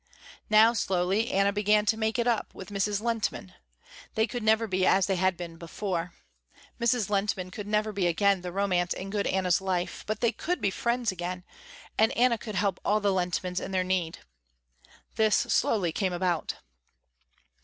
Now, 0.49 0.73
slowly, 0.73 1.31
Anna 1.31 1.53
began 1.53 1.85
to 1.85 1.95
make 1.95 2.17
it 2.17 2.25
up 2.25 2.55
with 2.55 2.71
Mrs. 2.71 3.01
Lehntman. 3.03 3.53
They 4.15 4.25
could 4.25 4.41
never 4.41 4.65
be 4.65 4.83
as 4.83 5.05
they 5.05 5.15
had 5.17 5.37
been 5.37 5.57
before. 5.57 6.11
Mrs, 6.79 7.11
Lehntman 7.11 7.51
could 7.51 7.67
never 7.67 7.91
be 7.91 8.07
again 8.07 8.41
the 8.41 8.51
romance 8.51 8.95
in 8.95 9.11
the 9.11 9.11
good 9.11 9.27
Anna's 9.27 9.61
life, 9.61 10.03
but 10.07 10.19
they 10.19 10.31
could 10.31 10.59
be 10.59 10.71
friends 10.71 11.11
again, 11.11 11.43
and 11.99 12.11
Anna 12.13 12.39
could 12.39 12.55
help 12.55 12.79
all 12.83 12.99
the 12.99 13.11
Lehntmans 13.13 13.59
in 13.59 13.69
their 13.69 13.83
need. 13.83 14.17
This 15.17 15.37
slowly 15.37 15.91
came 15.91 16.13
about. 16.13 16.55